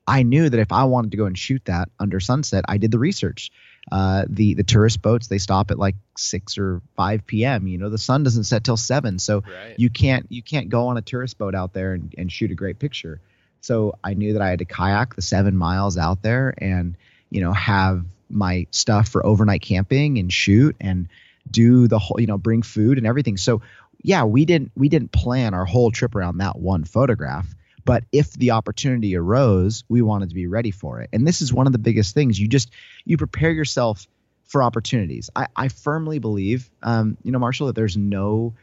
[0.08, 2.92] I knew that if I wanted to go and shoot that under sunset, I did
[2.92, 3.52] the research.
[3.92, 7.68] Uh, the the tourist boats they stop at like six or five p.m.
[7.68, 9.76] You know, the sun doesn't set till seven, so Right.
[9.78, 12.56] you can't you can't go on a tourist boat out there and, and shoot a
[12.56, 13.20] great picture.
[13.62, 16.96] So I knew that I had to kayak the seven miles out there and
[17.30, 21.08] you know have my stuff for overnight camping and shoot and
[21.50, 23.38] do the whole you know bring food and everything.
[23.38, 23.62] So
[24.04, 27.48] yeah, we didn't we didn't plan our whole trip around that one photograph.
[27.86, 31.10] But if the opportunity arose, we wanted to be ready for it.
[31.14, 32.40] And this is one of the biggest things.
[32.40, 32.72] You just
[33.06, 34.08] you prepare yourself
[34.46, 35.30] for opportunities.
[35.36, 38.54] I, I firmly believe, um, you know, Marshall, that there's no,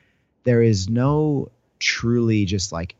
[0.44, 2.94] there is no truly just like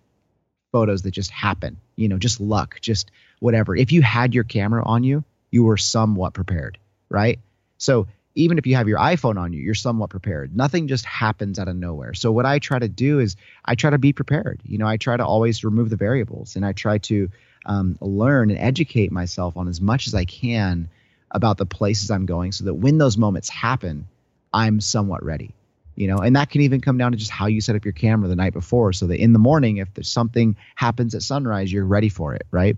[0.73, 1.79] photos that just happen.
[1.97, 3.77] You know, just luck, just whatever.
[3.77, 6.79] If you had your camera on you, you were somewhat prepared,
[7.11, 7.39] right?
[7.77, 8.07] So
[8.39, 10.57] even if you have your iPhone on you, you're somewhat prepared.
[10.57, 12.15] Nothing just happens out of nowhere.
[12.15, 14.61] So what I try to do is I try to be prepared.
[14.65, 17.29] You know, I try to always remove the variables and I try to
[17.67, 20.89] um, learn and educate myself on as much as I can
[21.33, 24.07] about the places I'm going so that when those moments happen,
[24.55, 25.51] I'm somewhat ready.
[25.97, 27.93] You know, and that can even come down to just how you set up your
[27.93, 31.73] camera the night before so that in the morning, if there's something happens at sunrise,
[31.73, 32.77] you're ready for it, right?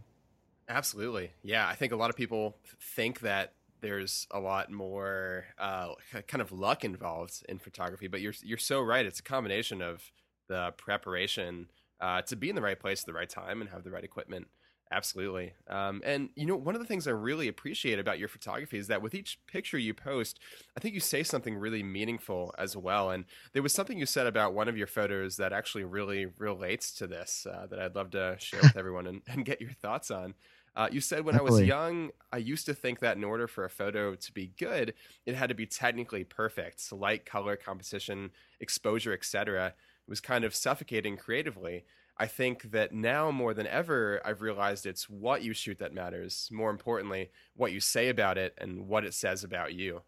[0.71, 1.31] Absolutely.
[1.43, 1.69] Yeah.
[1.69, 5.95] I think a lot of people think that there's a lot more uh,
[6.29, 9.07] kind of luck involved in photography, but you're you're so right.
[9.07, 10.11] It's a combination of
[10.49, 11.69] the preparation
[12.01, 14.05] uh, to be in the right place at the right time and have the right
[14.05, 14.49] equipment.
[14.93, 15.53] Absolutely.
[15.69, 18.89] Um, and you know, one of the things I really appreciate about your photography is
[18.89, 20.41] that with each picture you post,
[20.77, 23.11] I think you say something really meaningful as well.
[23.11, 26.93] And there was something you said about one of your photos that actually really relates
[26.95, 30.11] to this uh, that I'd love to share with everyone and, and get your thoughts
[30.11, 30.35] on.
[30.77, 33.65] Uh, you said when I was young, I used to think that in order for
[33.65, 34.95] a photo to be good,
[35.27, 36.81] it had to be technically perfect.
[36.81, 38.31] So light, color, composition,
[38.61, 39.67] exposure, etc.
[39.67, 39.75] It
[40.09, 41.85] was kind of suffocating creatively.
[42.17, 46.49] I think that now more than ever, I've realized it's what you shoot that matters.
[46.53, 50.03] More importantly, what you say about it and what it says about you.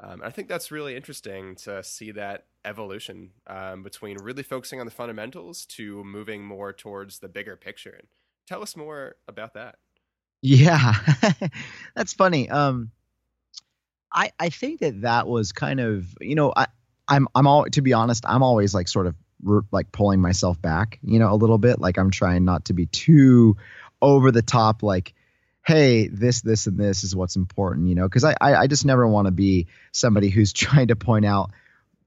[0.00, 4.86] Um, I think that's really interesting to see that evolution um, between really focusing on
[4.86, 8.00] the fundamentals to moving more towards the bigger picture.
[8.46, 9.76] Tell us more about that.
[10.46, 10.92] Yeah,
[11.96, 12.50] that's funny.
[12.50, 12.90] Um,
[14.12, 16.66] I I think that that was kind of you know I
[17.08, 19.14] I'm I'm all to be honest I'm always like sort of
[19.72, 22.84] like pulling myself back you know a little bit like I'm trying not to be
[22.84, 23.56] too
[24.02, 25.14] over the top like
[25.66, 28.84] hey this this and this is what's important you know because I, I I just
[28.84, 31.52] never want to be somebody who's trying to point out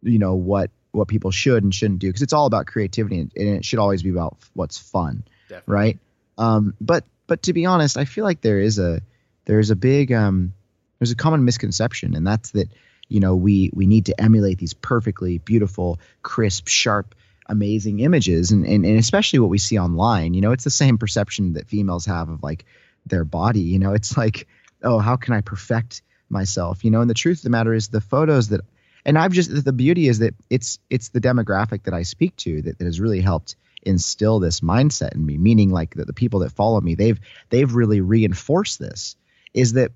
[0.04, 3.32] you know what what people should and shouldn't do because it's all about creativity and,
[3.36, 5.74] and it should always be about what's fun Definitely.
[5.74, 6.00] right
[6.38, 9.02] um but but to be honest i feel like there is a
[9.46, 10.54] there's a big um
[11.00, 12.70] there's a common misconception and that's that
[13.10, 17.16] you know we we need to emulate these perfectly beautiful crisp sharp
[17.48, 20.98] amazing images and, and and especially what we see online you know it's the same
[20.98, 22.66] perception that females have of like
[23.06, 24.48] their body you know it's like
[24.84, 27.88] oh how can i perfect myself you know and the truth of the matter is
[27.88, 28.62] the photos that
[29.06, 32.62] and i've just the beauty is that it's it's the demographic that i speak to
[32.64, 36.40] that, that has really helped instill this mindset in me meaning like the, the people
[36.42, 39.16] that follow me they've they've really reinforced this
[39.54, 39.92] is that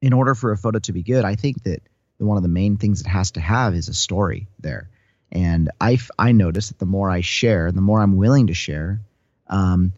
[0.00, 1.82] in order for a photo to be good i think that
[2.22, 4.88] one of the main things it has to have is a story there.
[5.30, 9.00] And i i notice that the more i share the more i'm willing to share
[9.48, 9.92] um,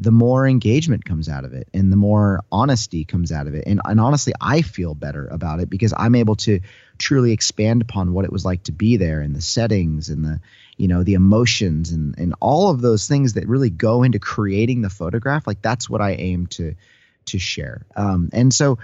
[0.00, 3.64] the more engagement comes out of it and the more honesty comes out of it.
[3.66, 6.60] And, and honestly i feel better about it because i'm able to
[6.98, 10.40] truly expand upon what it was like to be there and the settings and the
[10.76, 14.82] you know the emotions and and all of those things that really go into creating
[14.82, 15.46] the photograph.
[15.46, 16.74] Like that's what i aim to
[17.26, 17.84] to share.
[17.94, 18.78] Um, and so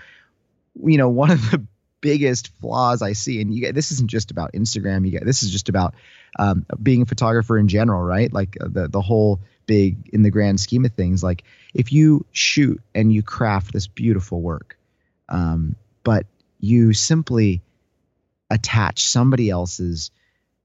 [0.83, 1.64] you know one of the
[2.00, 5.50] biggest flaws i see and you this isn't just about instagram you get this is
[5.50, 5.94] just about
[6.38, 8.33] um, being a photographer in general right?
[8.33, 12.24] Like uh, the the whole big in the grand scheme of things like if you
[12.33, 14.79] shoot and you craft this beautiful work
[15.29, 16.27] um, but
[16.61, 17.62] you simply
[18.50, 20.11] attach somebody else's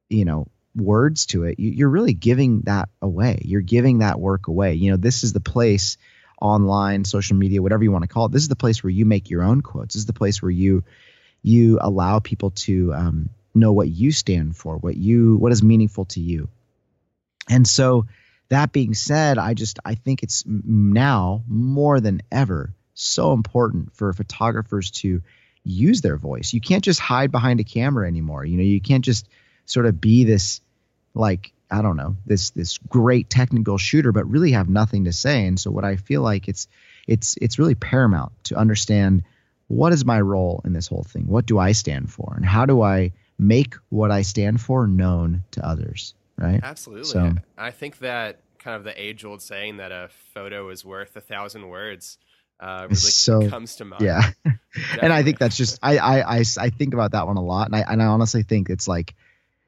[0.10, 3.42] you know words to it you, you're really giving that away.
[3.44, 4.76] You're giving that work away.
[4.76, 5.98] You know this is the place
[6.42, 9.06] online social media whatever you want to call it this is the place where you
[9.06, 9.94] make your own quotes.
[9.94, 10.84] This is the place where you
[11.42, 16.06] you allow people to um, know what you stand for what you what is meaningful
[16.06, 16.50] to you.
[17.50, 18.06] And so
[18.50, 24.12] that being said i just i think it's now more than ever so important for
[24.12, 25.22] photographers to
[25.64, 26.54] use their voice.
[26.54, 29.28] You can't just hide behind a camera anymore you know you can't just
[29.66, 30.62] sort of be this
[31.14, 35.48] like i don't know this this great technical shooter but really have nothing to say.
[35.48, 36.68] And so what i feel like it's
[37.08, 39.24] it's it's really paramount to understand
[39.68, 41.28] what is my role in this whole thing?
[41.28, 42.34] What do i stand for?
[42.36, 47.06] And how do i make what i stand for known to others right Absolutely.
[47.06, 51.16] So- I think that kind of the age old saying that a photo is worth
[51.16, 52.18] a thousand words
[52.60, 54.02] uh, really So- comes to mind.
[54.04, 54.22] Yeah.
[55.02, 57.68] and I think that's just I, I I I think about that one a lot,
[57.68, 59.16] and I and I honestly think it's like,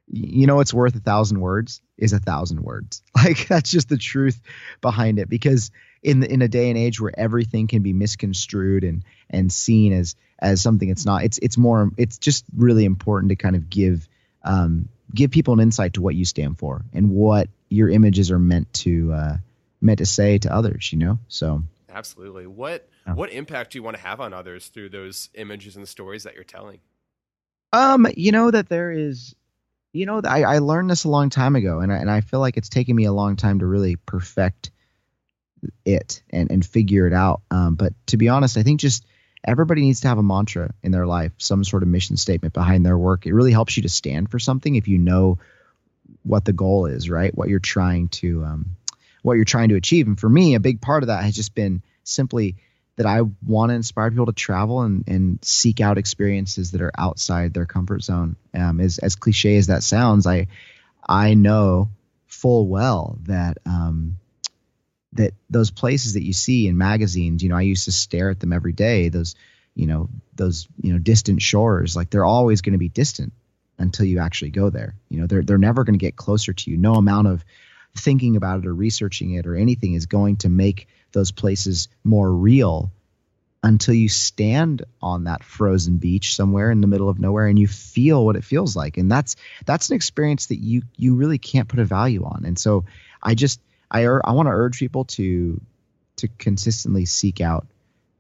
[0.08, 3.02] you know, it's worth a thousand words is a thousand words.
[3.16, 4.42] Like that's just the truth
[4.82, 5.30] behind it.
[5.30, 5.72] Because
[6.04, 9.94] in the, in a day and age where everything can be misconstrued and and seen
[9.94, 13.70] as as something it's not, it's it's more it's just really important to kind of
[13.70, 14.08] give
[14.44, 18.40] um give people an insight to what you stand for and what your images are
[18.40, 19.38] meant to uh
[19.82, 20.92] meant to say to others.
[20.92, 21.64] You know, so.
[21.94, 22.48] Absolutely.
[22.48, 23.16] What Yeah.
[23.16, 26.36] what impact do you want to have on others through those images and stories that
[26.36, 26.80] you're telling?
[27.74, 29.36] Um, you know that there is,
[29.94, 32.40] you know, I, I learned this a long time ago, and I, and I feel
[32.40, 34.72] like it's taken me a long time to really perfect
[35.86, 37.42] it and and figure it out.
[37.52, 39.06] Um, but to be honest, I think just
[39.44, 42.86] everybody needs to have a mantra in their life, some sort of mission statement behind
[42.86, 43.26] their work.
[43.26, 45.40] It really helps you to stand for something if you know
[46.24, 47.36] what the goal is, right?
[47.36, 48.78] What you're trying to um,
[49.24, 50.08] what you're trying to achieve.
[50.08, 52.56] And for me, a big part of that has just been simply
[52.98, 56.92] that I want to inspire people to travel and, and seek out experiences that are
[56.98, 58.36] outside their comfort zone.
[58.54, 60.48] Um, as as cliche as that sounds, I
[61.08, 61.90] I know
[62.28, 64.18] full well that um,
[65.14, 68.40] that those places that you see in magazines, you know, I used to stare at
[68.40, 69.10] them every day.
[69.10, 69.36] Those,
[69.76, 73.34] you know, those you know distant shores, like they're always going to be distant
[73.78, 74.96] until you actually go there.
[75.10, 76.78] You know, they're they're never going to get closer to you.
[76.78, 77.44] No amount of
[77.96, 82.32] thinking about it or researching it or anything is going to make those places more
[82.32, 82.92] real
[83.64, 87.68] until you stand on that frozen beach somewhere in the middle of nowhere and you
[87.68, 91.68] feel what it feels like and that's that's an experience that you you really can't
[91.68, 92.86] put a value on and so
[93.22, 93.60] i just
[93.92, 95.60] i ur- i want to urge people to
[96.16, 97.68] to consistently seek out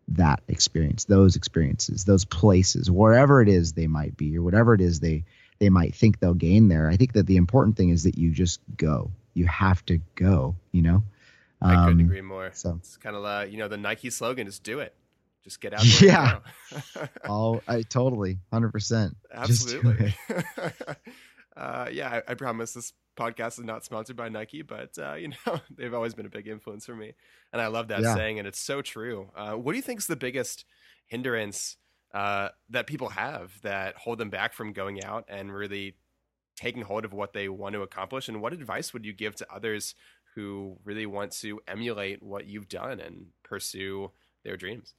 [0.08, 4.82] that experience those experiences those places wherever it is they might be or whatever it
[4.82, 5.24] is they
[5.60, 8.32] they might think they'll gain there i think that the important thing is that you
[8.32, 11.02] just go you have to go you know
[11.64, 12.50] I couldn't Um, agree more.
[12.56, 14.96] so It's kind of uh, you know the Nike slogan: "Just do it,
[15.44, 16.40] just get out there." Yeah.
[17.30, 18.74] oh i totally 100%
[19.46, 20.16] Just do Absolutely.
[21.56, 25.30] uh, yeah, I, I promise this podcast is not sponsored by Nike, but uh, you
[25.30, 27.14] know they've always been a big influence for me,
[27.54, 28.14] and I love that Yeah.
[28.14, 29.30] saying, and it's so true.
[29.36, 30.66] Uh, what do you think is the biggest
[31.08, 31.78] hindrance
[32.14, 35.96] uh, that people have that hold them back from going out and really
[36.56, 38.28] taking hold of what they want to accomplish?
[38.30, 39.96] And what advice would you give to others
[40.36, 44.12] who really want to emulate what you've done and pursue
[44.44, 44.94] their dreams?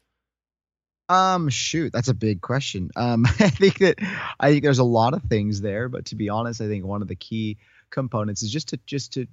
[1.08, 2.90] Um, shoot, that's a big question.
[2.96, 3.98] Um, I think that
[4.40, 7.02] I think there's a lot of things there, but to be honest, I think one
[7.02, 7.58] of the key
[7.90, 9.26] components is just to just to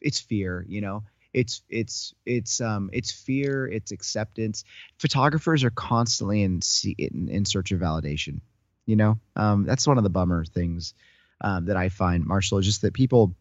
[0.00, 1.04] it's fear, you know.
[1.32, 4.64] It's it's it's um it's fear, it's acceptance.
[4.98, 6.60] Photographers are constantly in
[6.96, 8.40] in, in search of validation.
[8.86, 10.94] You know, um, that's one of the bummer things
[11.40, 13.34] um, that I find, Marshall, is just that people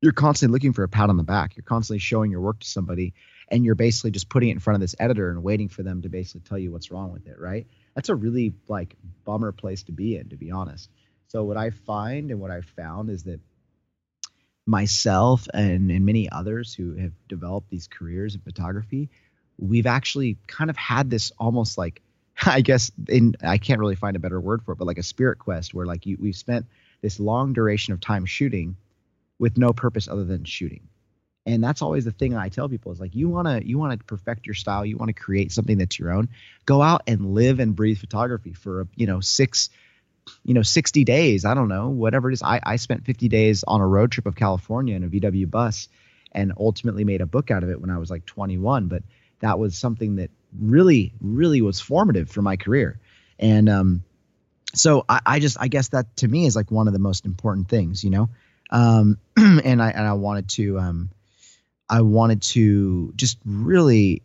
[0.00, 1.56] you're constantly looking for a pat on the back.
[1.56, 3.14] You're constantly showing your work to somebody,
[3.48, 6.02] and you're basically just putting it in front of this editor and waiting for them
[6.02, 7.66] to basically tell you what's wrong with it, right?
[7.94, 10.90] That's a really like bummer place to be in, to be honest.
[11.28, 13.40] So what I find and what I've found is that
[14.66, 19.10] myself and, and many others who have developed these careers in photography,
[19.58, 22.02] we've actually kind of had this almost like
[22.46, 25.04] I guess in I can't really find a better word for it, but like a
[25.04, 26.66] spirit quest where like you we've spent
[27.00, 28.76] this long duration of time shooting
[29.38, 30.88] with no purpose other than shooting
[31.46, 33.98] and that's always the thing I tell people is like you want to you want
[33.98, 36.28] to perfect your style you want to create something that's your own
[36.66, 39.70] go out and live and breathe photography for you know six
[40.44, 42.42] you know 60 days I don't know whatever it is.
[42.42, 45.88] I, I spent 50 days on a road trip of California in a VW bus
[46.32, 49.02] and ultimately made a book out of it when I was like 21 but
[49.40, 52.98] that was something that really really was formative for my career.
[53.38, 54.04] And um
[54.74, 57.26] so I, I just I guess that to me is like one of the most
[57.26, 58.30] important things you know?
[58.70, 61.10] Um and I and I wanted to um
[61.88, 64.22] I wanted to just really,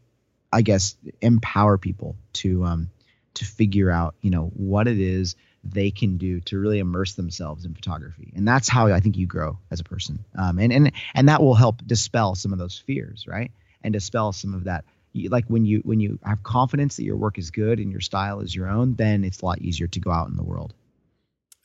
[0.51, 2.89] I guess, empower people to um,
[3.35, 7.65] to figure out, you know, what it is they can do to really immerse themselves
[7.65, 10.91] in photography, and that's how I think you grow as a person, um, and and
[11.13, 13.51] and that will help dispel some of those fears, right,
[13.83, 14.85] and dispel some of that.
[15.13, 18.39] Like when you when you have confidence that your work is good and your style
[18.39, 20.73] is your own, then it's a lot easier to go out in the world.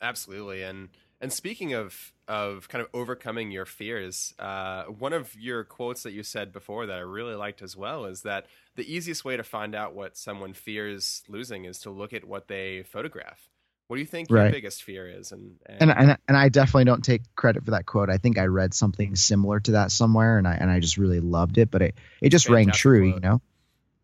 [0.01, 0.89] Absolutely, and
[1.25, 6.11] and speaking of of kind of overcoming your fears, uh, one of your quotes that
[6.11, 8.45] you said before that I really liked as well is that
[8.75, 12.47] the easiest way to find out what someone fears losing is to look at what
[12.47, 13.49] they photograph.
[13.87, 15.31] What do you think your biggest fear is?
[15.31, 18.11] And and and and I definitely don't take credit for that quote.
[18.11, 21.21] I think I read something similar to that somewhere, and I and I just really
[21.21, 21.71] loved it.
[21.71, 23.15] But it it just rang true, quote.
[23.15, 23.41] you know.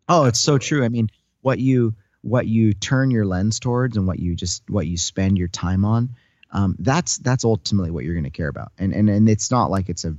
[0.08, 0.84] Oh, it's so true.
[0.84, 1.08] I mean,
[1.40, 5.38] what you what you turn your lens towards, and what you just what you spend
[5.38, 6.16] your time on,
[6.52, 8.72] um, that's that's ultimately what you're going to care about.
[8.78, 10.14] And and and it's not like it's a,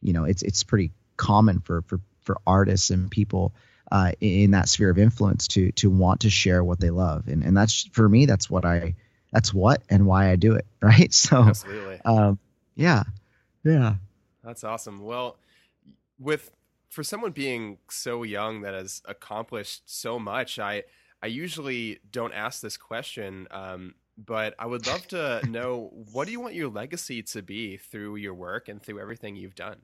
[0.00, 3.54] you know, it's it's pretty common for for for artists and people
[3.92, 7.44] uh, in that sphere of influence to to want to share what they love, and
[7.44, 8.94] and that's for me that's what I
[9.30, 11.12] that's what and why I do it, right?
[11.12, 12.00] So Absolutely.
[12.04, 12.38] um,
[12.74, 13.04] yeah,
[13.62, 13.96] yeah.
[14.42, 15.04] That's awesome.
[15.04, 15.38] Well,
[16.18, 16.50] with
[16.88, 20.84] for someone being so young that has accomplished so much, I
[21.22, 26.32] I usually don't ask this question, um, but I would love to know what do
[26.32, 29.78] you want your legacy to be through your work and through everything you've done.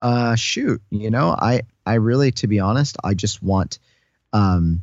[0.00, 3.78] Uh, shoot, you know, I I really, to be honest, I just want,
[4.32, 4.82] um,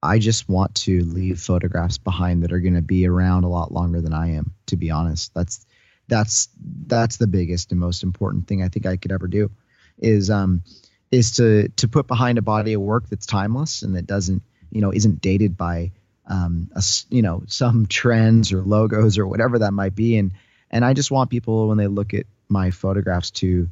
[0.00, 3.72] I just want to leave photographs behind that are going to be around a lot
[3.72, 4.54] longer than I am.
[4.66, 5.66] To be honest, that's
[6.06, 6.48] that's
[6.86, 9.50] that's the biggest and most important thing I think I could ever do,
[9.98, 10.62] is um,
[11.10, 14.80] is to to put behind a body of work that's timeless and that doesn't you
[14.80, 15.90] know isn't dated by
[16.28, 20.16] um, a, you know some trends or logos or whatever that might be.
[20.16, 20.32] And
[20.70, 23.68] and I just want people when they look at my photographs to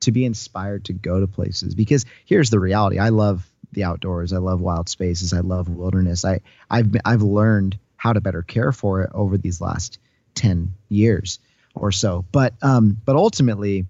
[0.00, 1.74] to be inspired to go to places.
[1.74, 2.98] Because here's the reality.
[2.98, 4.32] I love the outdoors.
[4.32, 5.32] I love wild spaces.
[5.32, 6.24] I love wilderness.
[6.24, 6.40] I
[6.70, 9.98] I've I've learned how to better care for it over these last
[10.34, 11.38] 10 years
[11.74, 12.24] or so.
[12.32, 13.86] But um but ultimately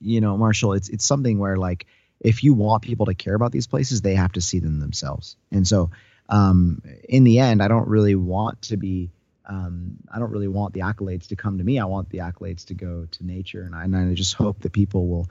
[0.00, 1.86] you know Marshall it's it's something where like
[2.20, 5.36] if you want people to care about these places they have to see them themselves.
[5.50, 5.90] And so
[6.32, 9.12] um in the end I don't really want to be
[9.46, 11.78] um, I don't really want the accolades to come to me.
[11.78, 14.72] I want the accolades to go to nature, and I, and I just hope that
[14.72, 15.28] people will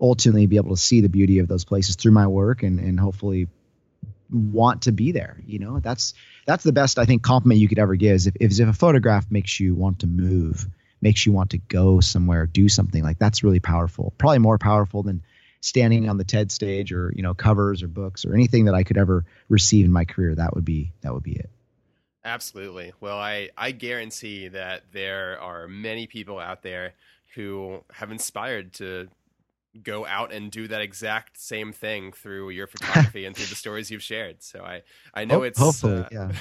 [0.00, 2.98] ultimately be able to see the beauty of those places through my work, and and
[2.98, 3.48] hopefully
[4.30, 5.40] want to be there.
[5.46, 6.14] You know, that's
[6.46, 8.16] that's the best I think compliment you could ever give.
[8.16, 10.66] Is if if, if a photograph makes you want to move,
[11.00, 14.12] makes you want to go somewhere, do something like that's really powerful.
[14.18, 15.22] Probably more powerful than
[15.62, 18.82] standing on the TED stage or you know covers or books or anything that I
[18.82, 20.34] could ever receive in my career.
[20.34, 21.48] That would be that would be it.
[22.24, 22.92] Absolutely.
[23.00, 26.94] Well, I, I guarantee that there are many people out there
[27.34, 29.08] who have inspired to
[29.82, 33.90] go out and do that exact same thing through your photography and through the stories
[33.90, 34.42] you've shared.
[34.42, 34.82] So I,
[35.12, 36.32] I know Ho- it's hopefully, uh, yeah.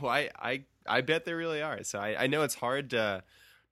[0.00, 1.82] well, I, I, I bet there really are.
[1.82, 3.22] So I, I know it's hard to,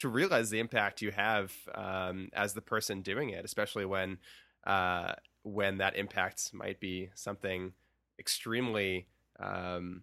[0.01, 4.19] to realize the impact you have um, as the person doing it, especially when,
[4.67, 5.13] uh,
[5.43, 7.73] when that impact might be something
[8.19, 9.07] extremely
[9.41, 10.03] um,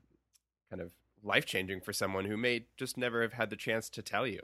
[0.70, 0.92] kind of
[1.24, 4.42] life changing for someone who may just never have had the chance to tell you.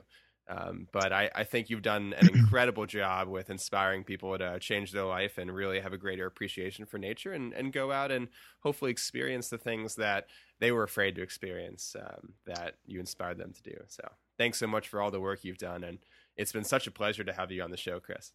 [0.50, 4.92] Um, but I, I think you've done an incredible job with inspiring people to change
[4.92, 8.28] their life and really have a greater appreciation for nature and, and go out and
[8.60, 10.26] hopefully experience the things that
[10.58, 13.76] they were afraid to experience um, that you inspired them to do.
[13.88, 14.08] So
[14.38, 15.84] thanks so much for all the work you've done.
[15.84, 15.98] And
[16.36, 18.32] it's been such a pleasure to have you on the show, Chris.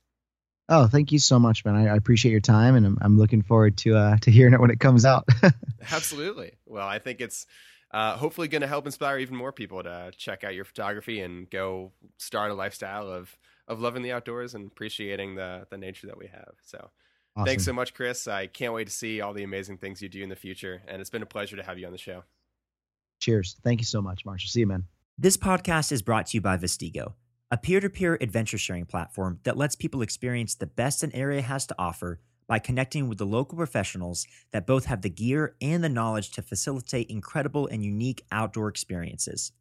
[0.69, 1.75] Oh, thank you so much, man.
[1.75, 4.59] I, I appreciate your time, and I'm, I'm looking forward to uh, to hearing it
[4.61, 5.27] when it comes out.
[5.91, 6.53] Absolutely.
[6.65, 7.45] Well, I think it's
[7.91, 11.49] uh, hopefully going to help inspire even more people to check out your photography and
[11.49, 13.37] go start a lifestyle of
[13.67, 16.53] of loving the outdoors and appreciating the the nature that we have.
[16.63, 16.89] So,
[17.35, 17.45] Awesome.
[17.45, 18.27] thanks so much, Chris.
[18.27, 21.01] I can't wait to see all the amazing things you do in the future, and
[21.01, 22.23] it's been a pleasure to have you on the show.
[23.19, 23.57] Cheers.
[23.63, 24.49] Thank you so much, Marshall.
[24.49, 24.85] See you, man.
[25.17, 27.13] This podcast is brought to you by Vestigo,
[27.53, 31.43] a peer to peer adventure sharing platform that lets people experience the best an area
[31.43, 35.83] has to offer by connecting with the local professionals that both have the gear and
[35.83, 39.51] the knowledge to facilitate incredible and unique outdoor experiences.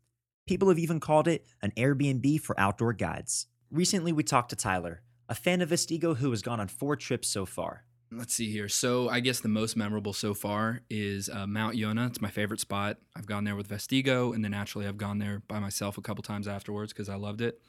[0.47, 3.47] People have even called it an Airbnb for outdoor guides.
[3.71, 7.29] Recently, we talked to Tyler, a fan of Vestigo who has gone on four trips
[7.29, 7.85] so far.
[8.11, 8.71] Let's see here.
[8.71, 12.07] So I guess the most memorable so far is uh, Mount Yonah.
[12.07, 12.97] It's my favorite spot.
[13.15, 16.23] I've gone there with Vestigo, and then naturally I've gone there by myself a couple
[16.23, 17.61] times afterwards because I loved it.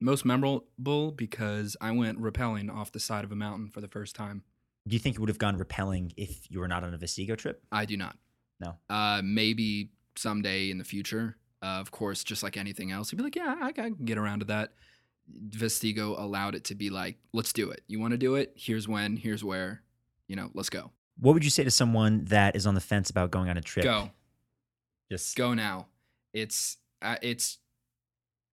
[0.00, 4.14] Most memorable because I went rappelling off the side of a mountain for the first
[4.14, 4.42] time.
[4.86, 7.36] Do you think you would have gone rappelling if you were not on a Vestigo
[7.36, 7.62] trip?
[7.72, 8.16] I do not.
[8.60, 8.76] No.
[8.88, 11.36] Uh, maybe someday in the future.
[11.62, 14.18] Uh, of course, just like anything else, you'd be like, yeah, I, I can get
[14.18, 14.74] around to that.
[15.50, 17.82] Vestigo allowed it to be like, let's do it.
[17.86, 18.52] You want to do it?
[18.56, 19.16] Here's when.
[19.16, 19.82] Here's where.
[20.26, 20.92] You know, let's go.
[21.18, 23.60] What would you say to someone that is on the fence about going on a
[23.60, 23.84] trip?
[23.84, 24.10] Go.
[25.10, 25.88] Just go now.
[26.32, 27.58] It's uh, it's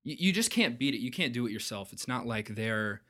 [0.06, 1.02] you, you just can't beat it.
[1.02, 1.92] You can't do it yourself.
[1.92, 3.02] It's not like they're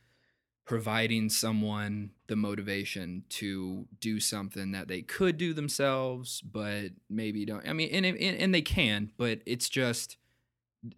[0.65, 7.67] providing someone the motivation to do something that they could do themselves, but maybe don't.
[7.67, 10.17] I mean, and and, and they can, but it's just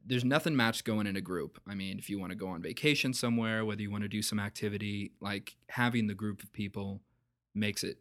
[0.06, 1.60] there's nothing matched going in a group.
[1.68, 4.22] I mean, if you want to go on vacation somewhere, whether you want to do
[4.22, 7.02] some activity, like having the group of people
[7.54, 7.98] makes it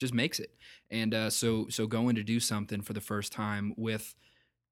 [0.00, 0.54] just makes it.
[0.90, 4.14] And uh, so so going to do something for the first time with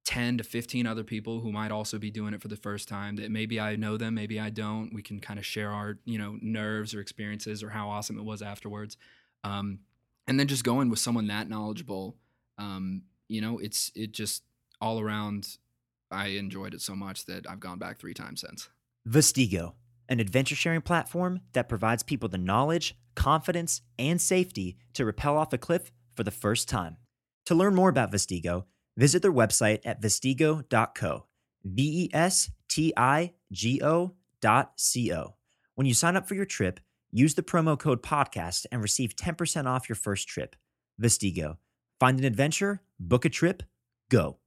[0.05, 3.17] 10 to 15 other people who might also be doing it for the first time
[3.17, 4.93] that maybe I know them, maybe I don't.
[4.95, 8.25] We can kind of share our, you know, nerves or experiences or how awesome it
[8.25, 8.97] was afterwards.
[9.45, 9.81] Um,
[10.27, 12.17] and then just going with someone that knowledgeable,
[12.57, 14.45] um, you know, it's it just
[14.81, 15.59] all around
[16.11, 18.71] I enjoyed it so much that I've gone back 3 times since.
[19.07, 19.75] Vestigo,
[20.09, 25.53] an adventure sharing platform that provides people the knowledge, confidence, and safety to rappel off
[25.53, 26.97] a cliff for the first time.
[27.47, 28.65] To learn more about Vestigo,
[28.99, 31.25] visit their website at vestigo.co.
[31.65, 35.37] V E S T I G O dot C O.
[35.77, 36.81] When you sign up for your trip,
[37.11, 40.57] use the promo code podcast and receive 10% off your first trip.
[41.01, 41.57] Vestigo.
[42.01, 43.63] Find an adventure, book a trip,
[44.11, 44.39] go.